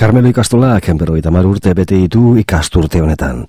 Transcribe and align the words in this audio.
Carmelo 0.00 0.30
ikastolak 0.32 0.86
berroita 0.96 1.28
mar 1.28 1.44
urte 1.44 1.74
bete 1.76 1.92
ditu 1.92 2.30
ikasturte 2.40 3.02
honetan. 3.04 3.42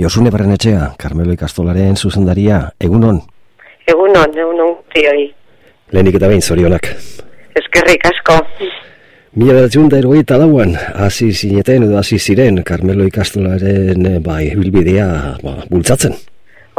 Josune 0.00 0.30
barren 0.32 0.54
etxea, 0.54 0.86
Carmelo 0.96 1.34
ikastolaren 1.36 1.98
zuzendaria, 2.00 2.62
egunon? 2.80 3.18
Egunon, 3.84 4.32
egunon, 4.32 4.72
tioi. 4.94 5.26
Lehenik 5.92 6.16
eta 6.16 6.32
behin, 6.32 6.40
zorionak. 6.40 6.88
Ezkerrik 7.60 8.08
asko. 8.08 8.38
Mila 9.36 9.58
beratzen 9.58 9.92
da 9.92 10.00
erogeita 10.00 10.40
lauan, 10.40 10.72
hasi 10.96 11.28
zineten 11.30 11.84
edo 11.84 12.00
hasi 12.00 12.16
ziren 12.16 12.64
Carmelo 12.64 13.04
ikastolaren 13.04 14.08
bai, 14.24 14.48
bilbidea 14.56 15.06
ba, 15.44 15.58
bultzatzen. 15.68 16.16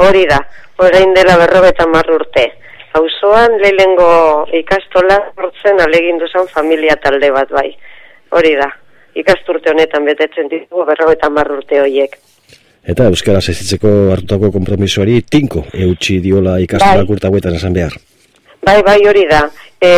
Hori 0.02 0.25
da, 0.25 0.41
orain 0.82 1.14
dela 1.14 1.38
berrobeta 1.45 1.86
mar 1.86 2.09
urte. 2.18 2.50
Hauzoan 2.98 3.61
lehengo 3.61 4.14
ikastola 4.66 5.21
hortzen 5.38 5.86
alegin 5.86 6.18
duzan 6.18 6.50
familia 6.50 6.98
talde 7.05 7.30
bat 7.30 7.54
bai. 7.54 7.70
Hori 8.34 8.57
da, 8.57 8.73
ikasturte 9.16 9.71
honetan 9.71 10.05
betetzen 10.05 10.50
ditugu 10.52 10.85
berrobeta 10.85 11.30
mar 11.30 11.52
urte 11.52 11.81
horiek. 11.81 12.17
Eta 12.84 13.08
Euskaraz 13.08 13.45
ezitzeko 13.53 13.91
hartutako 14.12 14.52
kompromisoari 14.52 15.22
tinko 15.31 15.63
eutxi 15.86 16.20
diola 16.23 16.58
ikastola 16.59 17.05
bai. 17.08 17.55
esan 17.55 17.73
behar. 17.73 17.94
Bai, 18.63 18.81
bai, 18.84 18.99
hori 19.08 19.23
da. 19.27 19.41
E, 19.84 19.89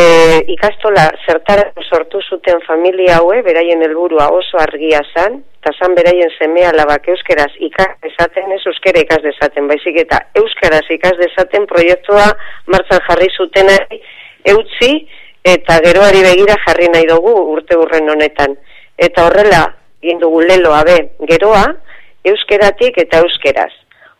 ikastola 0.50 1.04
zertara 1.26 1.68
sortu 1.88 2.18
zuten 2.30 2.58
familia 2.66 3.18
haue, 3.18 3.42
beraien 3.46 3.82
helburua 3.82 4.26
oso 4.34 4.58
argia 4.58 5.02
zan, 5.14 5.38
eta 5.60 5.72
zan 5.78 5.94
beraien 5.94 6.30
semea 6.38 6.72
labak 6.74 7.06
euskeraz 7.12 7.52
ikas 7.68 7.92
dezaten, 8.02 8.50
ez 8.56 8.62
euskera 8.66 9.02
ikas 9.02 9.22
dezaten, 9.22 9.68
baizik 9.70 10.00
eta 10.02 10.18
euskaraz 10.42 10.82
ikas 10.90 11.14
dezaten 11.20 11.66
proiektua 11.70 12.26
martzan 12.66 13.02
jarri 13.06 13.30
zuten 13.38 13.70
eutzi, 14.54 14.92
eta 15.46 15.78
geroari 15.86 16.22
begira 16.26 16.58
jarri 16.66 16.90
nahi 16.90 17.06
dugu 17.10 17.34
urte 17.54 17.78
urren 17.78 18.10
honetan. 18.14 18.58
Eta 18.96 19.26
horrela, 19.26 19.62
gindugu 20.02 20.40
leloa 20.46 20.82
be, 20.88 20.96
geroa, 21.28 21.66
euskeratik 22.24 22.98
eta 23.04 23.20
euskeraz. 23.24 23.72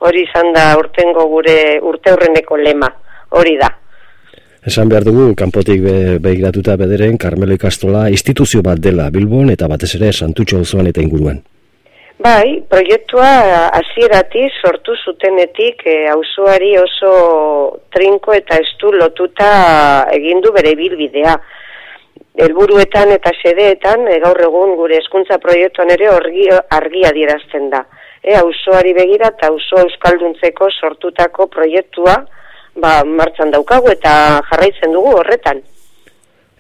Hori 0.05 0.27
izan 0.27 0.53
da 0.53 0.69
urtengo 0.79 1.25
gure 1.31 1.57
urte 1.81 2.13
urreneko 2.13 2.59
lema, 2.61 2.91
hori 3.31 3.57
da. 3.61 3.71
Esan 4.67 4.91
behar 4.91 5.07
dugu, 5.07 5.31
kanpotik 5.39 5.83
be, 5.83 5.99
behiratuta 6.23 6.75
bederen, 6.77 7.17
Carmelo 7.23 7.55
Ikastola 7.55 8.09
instituzio 8.11 8.65
bat 8.67 8.81
dela 8.83 9.11
Bilbon 9.15 9.53
eta 9.55 9.69
batez 9.71 9.95
ere 9.99 10.11
Santutxo 10.13 10.65
osoan 10.67 10.91
eta 10.91 11.05
inguruan. 11.05 11.39
Bai, 12.17 12.63
proiektua 12.65 13.29
hasierati 13.77 14.47
sortu 14.59 14.95
zutenetik 15.05 15.83
e, 15.85 15.97
auzoari 16.09 16.73
oso 16.81 17.11
trinko 17.93 18.33
eta 18.33 18.57
estu 18.63 18.91
lotuta 18.97 19.51
egindu 20.17 20.53
bere 20.57 20.73
bilbidea. 20.79 21.37
Helburuetan 22.37 23.13
eta 23.15 23.33
sedeetan 23.41 24.05
e, 24.13 24.19
gaur 24.21 24.41
egun 24.45 24.75
gure 24.77 24.99
hezkuntza 25.01 25.39
proiektuan 25.41 25.93
ere 25.95 26.11
orgi, 26.13 26.49
argia 26.79 27.13
dierazten 27.17 27.71
da. 27.73 27.85
E, 28.23 28.35
auzoari 28.37 28.93
begira 28.97 29.31
eta 29.33 29.49
auzo 29.53 29.81
euskalduntzeko 29.87 30.69
sortutako 30.81 31.47
proiektua, 31.53 32.19
ba, 32.77 32.99
martxan 33.05 33.55
daukagu 33.55 33.89
eta 33.95 34.43
jarraitzen 34.51 34.93
dugu 34.93 35.15
horretan. 35.21 35.63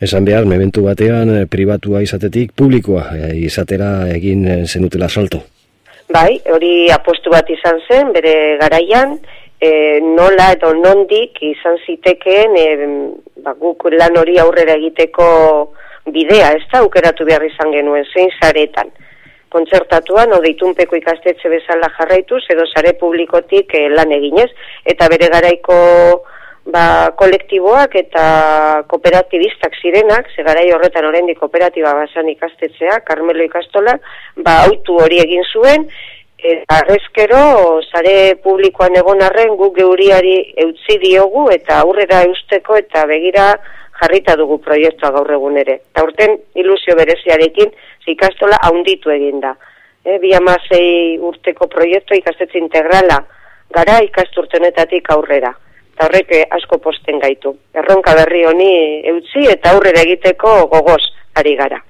Esan 0.00 0.24
behar, 0.28 0.44
mementu 0.44 0.82
batean, 0.84 1.30
eh, 1.32 1.44
pribatua 1.48 2.02
izatetik, 2.04 2.52
publikoa 2.52 3.04
izatera 3.32 4.08
egin 4.12 4.44
zenutela 4.66 5.08
salto. 5.08 5.40
Bai, 6.12 6.38
hori 6.52 6.90
apostu 6.92 7.32
bat 7.32 7.48
izan 7.50 7.80
zen, 7.88 8.12
bere 8.14 8.34
garaian, 8.60 9.16
e, 9.60 9.70
nola 10.04 10.52
edo 10.54 10.72
nondik 10.76 11.40
izan 11.42 11.80
zitekeen, 11.86 12.56
e, 12.56 12.66
ba, 13.46 13.54
guk 13.54 13.86
lan 13.94 14.18
hori 14.18 14.40
aurrera 14.42 14.74
egiteko 14.74 15.26
bidea, 16.10 16.52
ez 16.58 16.66
da, 16.72 16.82
ukeratu 16.86 17.26
behar 17.28 17.46
izan 17.46 17.70
genuen, 17.74 18.06
zein 18.12 18.32
zaretan 18.40 18.90
kontzertatuan, 19.56 20.34
o 20.34 20.40
deitunpeko 20.42 20.98
ikastetxe 20.98 21.48
bezala 21.48 21.88
jarraituz, 21.96 22.42
edo 22.52 22.66
sare 22.66 22.96
publikotik 23.00 23.76
eh, 23.78 23.86
lan 23.94 24.10
eginez, 24.12 24.50
eta 24.92 25.06
bere 25.12 25.30
garaiko 25.32 25.76
ba, 26.74 27.12
kolektiboak 27.20 27.94
eta 28.02 28.24
kooperatibistak 28.90 29.78
zirenak, 29.80 30.28
ze 30.34 30.44
garai 30.46 30.66
horretan 30.74 31.06
horrendi 31.08 31.36
kooperatiba 31.38 31.94
basan 31.94 32.28
ikastetxea, 32.34 33.00
Carmelo 33.06 33.46
ikastola, 33.46 33.96
ba, 34.42 34.58
autu 34.66 34.98
hori 35.06 35.22
egin 35.22 35.46
zuen, 35.52 35.86
eta 36.38 36.80
arrezkero, 36.82 37.80
sare 37.90 38.36
publikoan 38.42 38.96
egon 38.96 39.22
arren, 39.22 39.56
guk 39.56 39.76
geuriari 39.78 40.36
eutzi 40.66 40.98
diogu, 41.02 41.48
eta 41.50 41.80
aurrera 41.80 42.22
eusteko, 42.28 42.76
eta 42.76 43.06
begira 43.06 43.54
jarrita 44.00 44.36
dugu 44.36 44.58
proiektua 44.60 45.10
gaur 45.10 45.32
egun 45.32 45.56
ere. 45.56 45.80
Eta 45.92 46.04
urten 46.04 46.36
ilusio 46.54 46.96
bereziarekin, 46.98 47.72
ikastola 48.12 48.58
haunditu 48.68 49.10
egin 49.10 49.40
da. 49.40 49.54
E, 50.04 50.18
bi 50.22 50.32
amasei 50.36 51.18
urteko 51.18 51.66
proiektu 51.72 52.14
ikastetze 52.14 52.60
integrala 52.60 53.18
gara 53.74 53.98
ikasturtenetatik 54.04 55.10
aurrera. 55.16 55.52
Eta 55.96 56.06
horrek 56.06 56.32
asko 56.58 56.78
posten 56.84 57.18
gaitu. 57.18 57.56
Erronka 57.74 58.14
berri 58.20 58.44
honi 58.46 58.70
eutzi 59.14 59.48
eta 59.50 59.72
aurrera 59.74 60.04
egiteko 60.06 60.58
gogoz 60.72 61.02
ari 61.40 61.56
gara. 61.56 61.80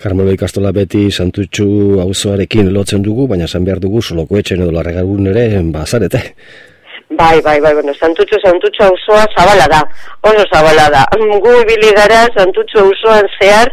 Carmelo 0.00 0.32
ikastola 0.32 0.72
beti 0.72 1.10
santutxu 1.10 2.00
auzoarekin 2.02 2.72
lotzen 2.72 3.02
dugu, 3.04 3.26
baina 3.28 3.46
zan 3.46 3.64
behar 3.64 3.80
dugu 3.80 4.02
soloko 4.02 4.38
etxen 4.40 4.62
edo 4.62 4.72
larregarun 4.72 5.28
ere 5.32 5.46
bazarete. 5.74 6.22
Bai, 7.12 7.42
bai, 7.44 7.58
bai, 7.60 7.74
bueno, 7.76 7.92
santutxu, 7.92 8.38
santutxu 8.40 8.86
auzoa 8.86 9.26
zabala 9.36 9.66
da, 9.68 9.82
oso 10.24 10.46
zabala 10.48 10.88
da. 10.94 11.02
Gu 11.16 11.56
ibili 11.60 11.92
gara 11.96 12.24
santutxu 12.32 12.80
auzoan 12.80 13.28
zehar, 13.38 13.68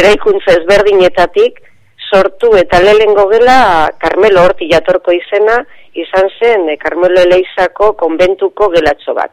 eraikuntza 0.00 0.58
ezberdinetatik 0.58 1.62
sortu 2.10 2.52
eta 2.60 2.80
lehengo 2.82 3.26
gela 3.30 3.90
Carmelo 4.02 4.44
Horti 4.44 4.68
jatorko 4.70 5.14
izena 5.16 5.62
izan 5.94 6.28
zen 6.38 6.68
e, 6.68 6.76
Carmelo 6.82 7.22
Eleizako 7.22 7.94
konbentuko 8.00 8.68
gelatxo 8.74 9.14
bat. 9.16 9.32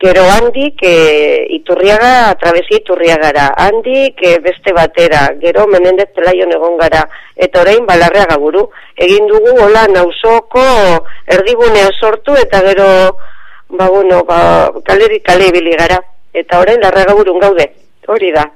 Gero 0.00 0.22
handik 0.24 0.80
e, 0.80 1.44
iturriaga, 1.52 2.32
trabezi 2.40 2.78
iturriagara, 2.78 3.50
handik 3.60 4.22
e, 4.24 4.38
beste 4.40 4.72
batera, 4.72 5.26
gero 5.42 5.66
menendez 5.68 6.06
telaion 6.16 6.54
egon 6.56 6.78
gara, 6.80 7.02
eta 7.36 7.60
orain 7.60 7.84
balarrea 7.84 8.24
gaburu. 8.30 8.62
Egin 8.96 9.28
dugu, 9.28 9.52
hola, 9.60 9.84
nausoko 9.92 10.64
erdigunea 11.36 11.92
sortu, 12.00 12.32
eta 12.40 12.62
gero, 12.70 12.88
ba, 13.76 13.90
bueno, 13.92 14.22
ba, 14.24 14.40
kaleri 14.88 15.20
kale 15.20 15.52
gara. 15.76 16.00
Eta 16.32 16.60
orain, 16.60 16.80
larra 16.80 17.04
gaburun 17.04 17.38
gaude, 17.38 17.68
hori 18.08 18.32
da. 18.32 18.48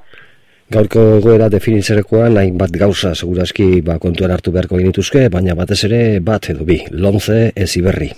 Gaurko 0.73 1.21
goera 1.21 1.51
definitzerekoan 1.53 2.39
hain 2.41 2.57
bat 2.57 2.73
gauza 2.73 3.15
segurazki 3.15 3.83
ba, 3.85 3.99
kontuan 4.01 4.31
hartu 4.33 4.51
beharko 4.51 4.79
genituzke, 4.81 5.29
baina 5.29 5.55
batez 5.55 5.85
ere 5.85 6.21
bat 6.21 6.49
edo 6.49 6.65
bi, 6.65 6.81
lonze 6.91 7.51
ez 7.55 7.77
iberri. 7.77 8.09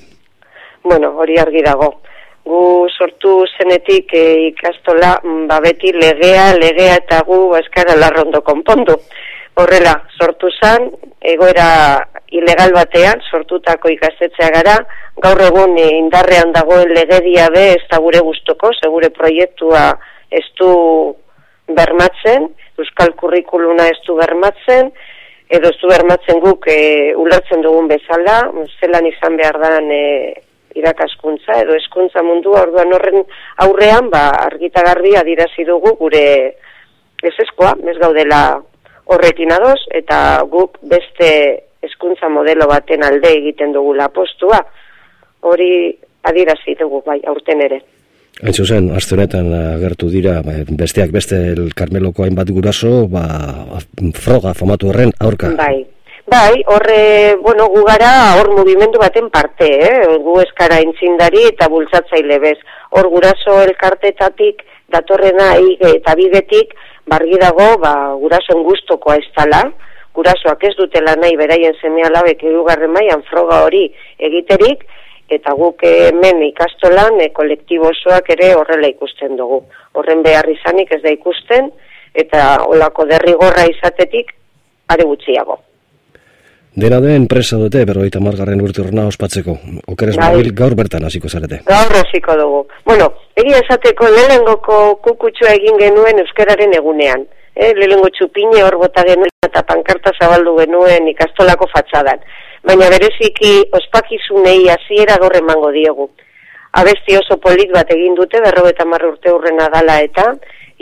Bueno, 0.84 1.10
hori 1.18 1.40
argi 1.42 1.64
dago. 1.66 1.96
Gu 2.46 2.86
sortu 2.94 3.40
zenetik 3.58 4.12
e, 4.14 4.24
ikastola 4.52 5.16
mm, 5.22 5.46
ba, 5.50 5.58
beti 5.64 5.90
legea, 5.92 6.52
legea 6.54 7.00
eta 7.00 7.22
gu 7.26 7.40
eskara 7.58 7.96
larrondo 7.98 8.42
konpondu. 8.46 8.94
Horrela, 9.58 9.94
sortu 10.20 10.50
zan, 10.60 10.90
egoera 11.26 11.68
ilegal 12.38 12.74
batean, 12.76 13.22
sortutako 13.30 13.90
ikastetzea 13.94 14.50
gara, 14.54 14.76
gaur 15.24 15.42
egun 15.42 15.74
indarrean 15.80 16.52
dagoen 16.54 16.92
legedia 16.94 17.48
be, 17.54 17.70
ez 17.74 17.84
da 17.90 17.98
gure 18.04 18.20
guztoko, 18.26 18.72
segure 18.78 19.10
proiektua 19.16 19.88
ez 20.30 20.44
du 20.60 20.70
bermatzen, 21.74 22.50
euskal 22.78 23.14
kurrikuluna 23.18 23.88
ez 23.90 23.98
du 24.06 24.16
bermatzen, 24.18 24.92
edo 25.50 25.70
ez 25.70 25.78
du 25.80 25.90
bermatzen 25.90 26.42
guk 26.42 26.66
e, 26.70 27.14
ulertzen 27.18 27.62
dugun 27.64 27.88
bezala, 27.90 28.42
zelan 28.80 29.06
izan 29.08 29.38
behar 29.40 29.58
da 29.62 29.78
e, 29.80 30.02
irakaskuntza, 30.76 31.60
edo 31.64 31.76
eskuntza 31.78 32.22
mundu 32.22 32.54
orduan 32.56 32.92
horren 32.92 33.24
aurrean, 33.64 34.10
ba, 34.12 34.28
argita 34.46 34.84
garbi 34.86 35.16
adirazi 35.16 35.64
dugu 35.68 35.96
gure 36.00 36.24
ez 37.24 37.34
eskoa, 37.46 37.74
ez 37.88 37.96
gaudela 37.98 38.40
horrekin 39.06 39.52
adoz, 39.54 39.78
eta 39.94 40.18
guk 40.50 40.78
beste 40.82 41.30
eskuntza 41.86 42.28
modelo 42.32 42.68
baten 42.68 43.04
alde 43.06 43.32
egiten 43.38 43.72
dugu 43.72 43.94
postua, 44.14 44.60
hori 45.40 45.96
adirazi 46.26 46.74
dugu 46.78 47.02
bai, 47.06 47.20
aurten 47.26 47.62
ere. 47.62 47.80
Hain 48.42 48.52
zuzen, 48.52 48.90
azte 48.92 49.14
honetan 49.14 49.46
agertu 49.54 50.10
dira, 50.12 50.42
ba, 50.44 50.52
besteak 50.68 51.10
beste 51.10 51.36
el 51.54 51.72
Carmeloko 51.74 52.24
hainbat 52.24 52.50
guraso, 52.52 53.06
ba, 53.08 53.24
froga 54.12 54.52
famatu 54.52 54.90
horren 54.90 55.14
aurka. 55.20 55.54
Bai, 55.56 55.86
bai, 56.26 56.62
horre, 56.66 57.36
bueno, 57.40 57.68
gu 57.70 57.84
gara 57.86 58.10
hor 58.38 58.50
movimendu 58.50 58.98
baten 58.98 59.30
parte, 59.30 59.68
eh? 59.88 60.18
gu 60.22 60.40
eskara 60.42 60.80
intzindari 60.82 61.46
eta 61.52 61.68
bultzatzaile 61.70 62.38
bez. 62.42 62.58
Hor 62.90 63.08
guraso 63.12 63.60
elkartetatik, 63.62 64.62
datorrena 64.92 65.54
eta 65.92 66.14
bidetik, 66.18 66.74
bargi 67.06 67.38
dago, 67.40 67.76
ba, 67.82 67.94
gurasoen 68.18 68.62
gustokoa 68.66 69.16
ez 69.20 69.26
tala, 69.38 69.62
gurasoak 70.16 70.64
ez 70.64 70.74
dutela 70.78 71.14
nahi 71.20 71.36
beraien 71.36 71.74
semea 71.80 72.10
labek 72.10 72.42
edugarren 72.48 72.92
maian 72.92 73.22
froga 73.30 73.62
hori 73.66 73.84
egiterik, 74.30 74.86
eta 75.30 75.54
guk 75.58 75.82
hemen 75.86 76.42
ikastolan 76.46 77.20
e, 77.20 77.30
kolektibo 77.34 77.90
osoak 77.90 78.30
ere 78.36 78.52
horrela 78.54 78.90
ikusten 78.92 79.36
dugu. 79.38 79.62
Horren 79.98 80.22
behar 80.26 80.48
izanik 80.50 80.92
ez 80.94 81.02
da 81.02 81.14
ikusten, 81.14 81.70
eta 82.14 82.48
olako 82.66 83.06
derrigorra 83.10 83.66
izatetik 83.70 84.32
are 84.88 85.04
gutxiago. 85.04 85.58
Dena 86.76 86.98
den 87.00 87.14
enpresa 87.22 87.56
dute, 87.56 87.86
berroita 87.88 88.20
margarren 88.20 88.60
urte 88.60 88.82
horrena 88.82 89.06
ospatzeko. 89.08 89.54
Okeres 89.92 90.18
Bai. 90.18 90.26
mobil 90.34 90.50
gaur 90.58 90.74
bertan 90.76 91.06
hasiko 91.08 91.30
zarete. 91.30 91.62
Gaur 91.64 91.94
hasiko 91.96 92.36
dugu. 92.36 92.58
Bueno, 92.84 93.06
egia 93.42 93.62
esateko 93.64 94.10
lehenengoko 94.12 94.80
kukutxoa 95.06 95.54
egin 95.56 95.80
genuen 95.80 96.20
euskararen 96.20 96.76
egunean. 96.76 97.24
Eh, 97.56 97.72
lehenengo 97.78 98.10
txupine 98.12 98.60
hor 98.66 98.76
bota 98.82 99.06
genuen 99.08 99.32
eta 99.48 99.62
pankarta 99.64 100.12
zabaldu 100.20 100.52
genuen 100.58 101.08
ikastolako 101.14 101.70
fatxadan. 101.72 102.20
Baina 102.68 102.92
bereziki 102.92 103.56
ospakizunei 103.80 104.68
hasiera 104.68 105.16
gaur 105.22 105.40
emango 105.40 105.72
diegu. 105.72 106.10
Abesti 106.76 107.16
oso 107.16 107.40
polit 107.40 107.72
bat 107.72 107.88
egin 107.88 108.20
dute, 108.20 108.42
berro 108.44 108.68
eta 108.68 108.84
marra 108.84 109.08
urte 109.14 109.32
hurrena 109.32 109.70
dala 109.72 110.02
eta 110.04 110.34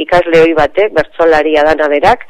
ikasle 0.02 0.42
hoi 0.42 0.54
batek, 0.58 0.90
bertzolaria 0.96 1.62
dana 1.62 1.86
berak, 1.86 2.26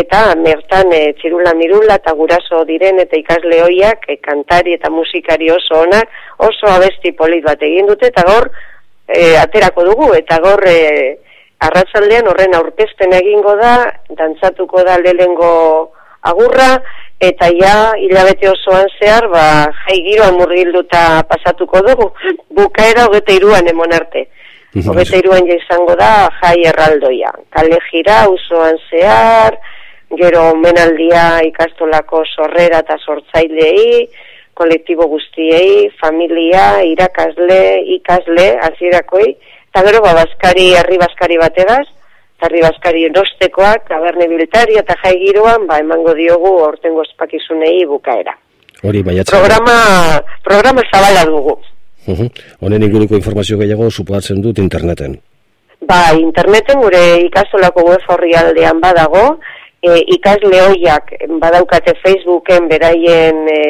eta 0.00 0.20
mertan 0.36 0.92
e, 0.92 1.12
txirula 1.18 1.54
mirula 1.56 1.96
eta 2.00 2.12
guraso 2.18 2.62
diren 2.68 3.00
eta 3.02 3.18
ikasle 3.18 3.60
hoiak 3.64 4.08
e, 4.08 4.18
kantari 4.22 4.76
eta 4.76 4.90
musikari 4.90 5.50
oso 5.50 5.82
onak 5.82 6.10
oso 6.48 6.68
abesti 6.70 7.12
polit 7.16 7.44
bat 7.44 7.62
egin 7.62 7.88
dute 7.88 8.10
eta 8.12 8.24
gaur 8.26 8.50
e, 9.08 9.36
aterako 9.40 9.86
dugu. 9.90 10.12
Eta 10.18 10.38
gaur 10.44 10.62
e, 10.68 10.76
arratsaldean 11.66 12.28
horren 12.28 12.54
aurkezpen 12.58 13.14
egingo 13.16 13.56
da 13.56 13.74
dantzatuko 14.18 14.84
da 14.84 14.98
lehengo 15.00 15.52
agurra 16.26 16.76
eta 17.20 17.48
ja 17.56 17.76
hilabete 17.96 18.50
osoan 18.50 18.88
zehar 18.98 19.28
ba 19.32 19.44
jai 19.84 20.00
giroan 20.04 20.36
murgilduta 20.36 21.22
pasatuko 21.30 21.80
dugu. 21.86 22.10
Bukaera 22.58 23.06
hogeta 23.06 23.32
iruan 23.32 23.68
emon 23.68 23.92
arte. 23.92 24.26
Hogeta 24.76 25.16
iruan 25.16 25.46
ja 25.48 25.56
izango 25.56 25.96
da 25.96 26.28
jai 26.42 26.58
erraldoia. 26.68 27.32
Kale 27.50 27.80
jira 27.88 28.26
usoan 28.28 28.76
zehar 28.90 29.56
gero 30.14 30.54
menaldia 30.54 31.42
ikastolako 31.48 32.22
sorrera 32.34 32.80
eta 32.84 32.96
sortzailei, 33.02 34.06
kolektibo 34.54 35.08
guztiei, 35.10 35.90
familia, 36.00 36.80
irakasle, 36.86 37.60
ikasle, 37.98 38.46
azirakoi, 38.70 39.28
eta 39.68 39.84
gero 39.88 40.00
ba, 40.04 40.14
baskari, 40.22 40.70
herri 40.78 40.98
baskari 41.02 41.36
bategaz, 41.42 41.84
eta 42.38 42.48
herri 42.48 42.62
baskari 42.64 43.04
nostekoak, 43.12 43.88
taberne 43.90 44.28
biltari 44.32 44.78
eta 44.80 44.96
jai 45.02 45.16
giroan, 45.20 45.66
ba, 45.68 45.80
emango 45.84 46.14
diogu 46.16 46.54
ortengo 46.64 47.04
espakizunei 47.04 47.84
bukaera. 47.90 48.36
Hori, 48.84 49.02
baiatzen. 49.02 49.32
Programa, 49.34 49.76
programa 50.44 50.84
zabala 50.92 51.24
dugu. 51.28 51.56
Uh 52.06 52.28
Honen 52.62 52.84
inguruko 52.86 53.16
informazio 53.18 53.58
gehiago 53.58 53.90
supoatzen 53.90 54.40
dut 54.42 54.60
interneten. 54.62 55.16
Ba, 55.86 56.14
interneten 56.16 56.80
gure 56.80 57.02
ikastolako 57.26 57.82
web 57.90 58.04
horri 58.12 58.32
aldean 58.38 58.80
badago, 58.80 59.24
e, 59.86 59.98
ikasle 60.16 60.60
hoiak 60.68 61.12
badaukate 61.42 61.94
Facebooken 62.02 62.68
beraien 62.68 63.42
e, 63.52 63.60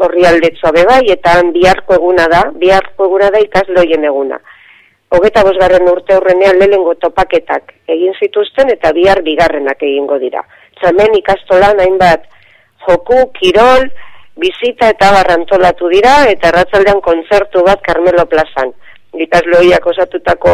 horri 0.00 0.26
aldetzoa 0.28 0.72
bebai, 0.76 1.02
eta 1.12 1.38
biharko 1.54 1.98
eguna 1.98 2.28
da, 2.32 2.44
biharko 2.54 3.08
eguna 3.10 3.30
da 3.34 3.42
ikasle 3.42 3.82
hoien 3.82 4.04
eguna. 4.04 4.38
Hogeta 5.16 5.44
bosgarren 5.46 5.88
urte 5.88 6.16
horrenean 6.16 6.58
lehengo 6.58 6.94
topaketak 7.02 7.76
egin 7.94 8.14
zituzten 8.20 8.72
eta 8.74 8.90
bihar 8.92 9.22
bigarrenak 9.26 9.82
egingo 9.82 10.18
dira. 10.18 10.42
Txamen 10.80 11.14
ikastolan 11.20 11.78
hainbat 11.80 12.26
joku, 12.86 13.20
kirol, 13.38 13.86
bizita 14.36 14.90
eta 14.92 15.12
barrantolatu 15.14 15.88
dira 15.92 16.16
eta 16.30 16.50
erratzaldean 16.52 17.00
kontzertu 17.04 17.62
bat 17.66 17.82
Carmelo 17.86 18.26
Plazan. 18.30 18.72
Ikasle 19.16 19.62
hoiak 19.62 19.86
osatutako 19.94 20.52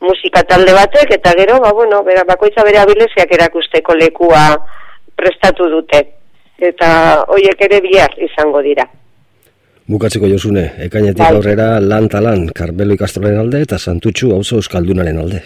musika 0.00 0.42
talde 0.42 0.72
batek 0.72 1.16
eta 1.18 1.32
gero 1.38 1.60
ba 1.60 1.72
bueno 1.72 2.02
bera 2.04 2.24
bakoitza 2.24 2.64
bere 2.64 2.78
abileziak 2.78 3.32
erakusteko 3.32 3.94
lekua 3.94 4.44
prestatu 5.16 5.70
dute 5.70 6.02
eta 6.58 7.24
hoiek 7.28 7.60
ere 7.68 7.80
bihar 7.80 8.12
izango 8.28 8.62
dira 8.62 8.86
Bukatzeko 9.86 10.26
josune, 10.26 10.64
ekainetik 10.82 11.22
bai. 11.22 11.34
aurrera 11.36 11.66
lan 11.78 12.08
talan, 12.10 12.48
Karbelo 12.50 12.96
ikastolen 12.96 13.36
alde 13.38 13.60
eta 13.62 13.78
Santutxu 13.78 14.32
auzo 14.34 14.56
euskaldunaren 14.58 15.20
alde. 15.22 15.44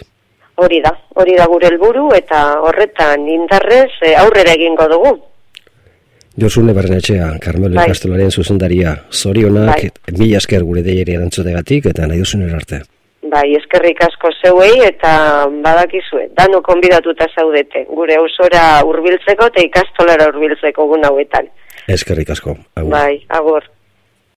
Hori 0.57 0.79
da, 0.81 0.89
hori 1.21 1.35
da 1.37 1.45
gure 1.45 1.67
helburu 1.69 2.07
eta 2.17 2.39
horretan 2.65 3.27
indarrez 3.29 3.91
eh, 4.01 4.15
aurrera 4.17 4.55
egingo 4.57 4.87
dugu. 4.89 5.11
Josune 6.41 6.73
Bernetxea, 6.73 7.35
Carmelo 7.43 7.75
bai. 7.75 7.85
ikastolaren 7.85 8.31
zuzendaria, 8.31 8.95
zorionak, 9.11 9.75
bai. 9.75 10.15
mila 10.17 10.41
esker 10.41 10.65
gure 10.65 10.81
deieri 10.81 11.19
erantzutegatik 11.19 11.91
eta 11.93 12.07
nahi 12.07 12.23
arte. 12.55 12.81
Bai, 13.31 13.45
eskerrik 13.55 14.01
asko 14.03 14.29
zeuei 14.43 14.81
eta 14.83 15.11
badakizue, 15.63 16.25
dano 16.35 16.59
konbidatuta 16.65 17.29
zaudete, 17.31 17.85
gure 17.87 18.17
ausora 18.19 18.63
hurbiltzeko 18.83 19.47
eta 19.53 19.63
ikastolara 19.69 20.27
hurbiltzeko 20.27 20.87
gun 20.89 21.07
hauetan. 21.07 21.47
Eskerrik 21.87 22.33
asko. 22.35 22.57
Agur. 22.75 22.91
Bai, 22.91 23.21
agur. 23.29 23.69